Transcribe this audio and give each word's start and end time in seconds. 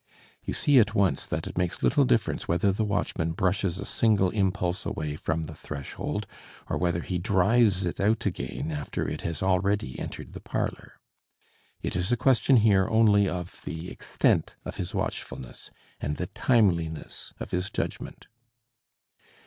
You 0.43 0.55
see 0.55 0.79
at 0.79 0.95
once 0.95 1.27
that 1.27 1.45
it 1.45 1.59
makes 1.59 1.83
little 1.83 2.05
difference 2.05 2.47
whether 2.47 2.71
the 2.71 2.83
watchman 2.83 3.33
brushes 3.33 3.77
a 3.77 3.85
single 3.85 4.31
impulse 4.31 4.83
away 4.83 5.15
from 5.15 5.43
the 5.43 5.53
threshold, 5.53 6.25
or 6.67 6.75
whether 6.75 7.01
he 7.01 7.19
drives 7.19 7.85
it 7.85 7.99
out 7.99 8.25
again 8.25 8.71
after 8.71 9.07
it 9.07 9.21
has 9.21 9.43
already 9.43 9.99
entered 9.99 10.33
the 10.33 10.39
parlor. 10.41 10.93
It 11.83 11.95
is 11.95 12.11
a 12.11 12.17
question 12.17 12.57
here 12.65 12.87
only 12.89 13.29
of 13.29 13.61
the 13.63 13.91
extent 13.91 14.55
of 14.65 14.77
his 14.77 14.95
watchfulness, 14.95 15.69
and 15.99 16.17
the 16.17 16.25
timeliness 16.25 17.35
of 17.39 17.51
his 17.51 17.69
judgment. 17.69 18.25